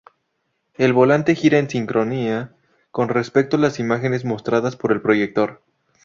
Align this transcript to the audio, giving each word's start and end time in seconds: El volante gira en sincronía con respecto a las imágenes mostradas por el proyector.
El 0.73 0.93
volante 0.93 1.35
gira 1.35 1.59
en 1.59 1.69
sincronía 1.69 2.55
con 2.89 3.07
respecto 3.07 3.57
a 3.57 3.59
las 3.59 3.77
imágenes 3.79 4.25
mostradas 4.25 4.75
por 4.75 4.91
el 4.91 4.99
proyector. 4.99 5.61